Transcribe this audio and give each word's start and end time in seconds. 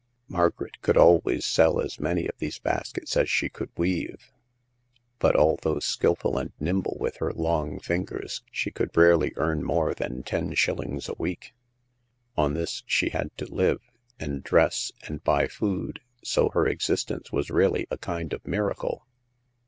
Margaret 0.27 0.81
could 0.81 0.97
always 0.97 1.45
sell 1.45 1.79
as 1.79 1.99
many 1.99 2.27
of 2.27 2.35
these 2.39 2.57
baskets 2.57 3.15
as 3.15 3.29
she 3.29 3.49
could 3.49 3.69
weave; 3.77 4.31
but, 5.19 5.35
although 5.35 5.77
skilful 5.77 6.39
and 6.39 6.51
nimble 6.59 6.97
with 6.99 7.17
her 7.17 7.31
long 7.31 7.79
fingers, 7.79 8.41
she 8.51 8.71
could 8.71 8.97
rarely 8.97 9.31
earn 9.35 9.63
more 9.63 9.93
than 9.93 10.23
ten 10.23 10.55
shillings 10.55 11.07
a 11.07 11.13
week. 11.19 11.53
On 12.35 12.55
this 12.55 12.81
she 12.87 13.09
had 13.09 13.29
to 13.37 13.45
live, 13.53 13.83
and 14.19 14.41
dress, 14.43 14.91
and 15.05 15.23
buy 15.23 15.45
food, 15.47 15.99
so 16.23 16.49
her 16.49 16.65
existence 16.65 17.31
was 17.31 17.51
really 17.51 17.85
a 17.91 17.97
kind 17.99 18.33
of 18.33 18.43
miracle. 18.47 19.05